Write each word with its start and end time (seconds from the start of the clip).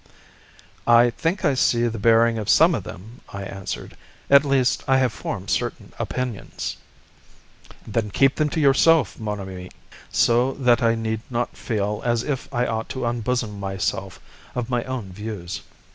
"I 0.87 1.11
think 1.11 1.45
I 1.45 1.53
see 1.53 1.87
the 1.87 1.99
bearing 1.99 2.39
of 2.39 2.49
some 2.49 2.73
of 2.73 2.83
them," 2.83 3.21
I 3.29 3.43
answered; 3.43 3.95
"at 4.31 4.43
least, 4.43 4.83
I 4.87 4.97
have 4.97 5.13
formed 5.13 5.51
certain 5.51 5.93
opinions." 5.99 6.75
"Then 7.85 8.09
keep 8.09 8.37
them 8.37 8.49
to 8.49 8.59
yourself, 8.59 9.19
mon 9.19 9.39
ami, 9.39 9.69
so 10.11 10.53
that 10.53 10.81
I 10.81 10.95
need 10.95 11.21
not 11.29 11.55
feel 11.55 12.01
as 12.03 12.23
if 12.23 12.51
I 12.51 12.65
ought 12.65 12.89
to 12.89 13.05
unbosom 13.05 13.59
myself 13.59 14.19
of 14.55 14.71
my 14.71 14.83
own 14.85 15.11
views." 15.13 15.61